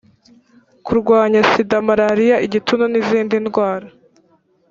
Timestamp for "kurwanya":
0.85-1.39